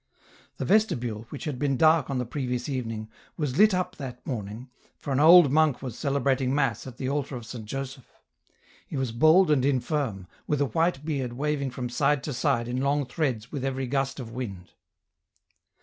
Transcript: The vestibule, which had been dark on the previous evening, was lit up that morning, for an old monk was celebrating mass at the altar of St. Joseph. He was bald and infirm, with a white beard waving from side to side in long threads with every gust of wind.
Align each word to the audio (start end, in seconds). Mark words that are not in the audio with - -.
The 0.57 0.65
vestibule, 0.65 1.27
which 1.29 1.43
had 1.43 1.59
been 1.59 1.77
dark 1.77 2.09
on 2.09 2.17
the 2.17 2.25
previous 2.25 2.67
evening, 2.67 3.07
was 3.37 3.59
lit 3.59 3.71
up 3.71 3.97
that 3.97 4.25
morning, 4.25 4.71
for 4.97 5.13
an 5.13 5.19
old 5.19 5.51
monk 5.51 5.83
was 5.83 5.95
celebrating 5.95 6.55
mass 6.55 6.87
at 6.87 6.97
the 6.97 7.07
altar 7.07 7.35
of 7.35 7.45
St. 7.45 7.65
Joseph. 7.65 8.09
He 8.87 8.97
was 8.97 9.11
bald 9.11 9.51
and 9.51 9.63
infirm, 9.63 10.25
with 10.47 10.59
a 10.59 10.65
white 10.65 11.05
beard 11.05 11.33
waving 11.33 11.69
from 11.69 11.87
side 11.87 12.23
to 12.23 12.33
side 12.33 12.67
in 12.67 12.81
long 12.81 13.05
threads 13.05 13.51
with 13.51 13.63
every 13.63 13.85
gust 13.85 14.19
of 14.19 14.31
wind. 14.31 14.71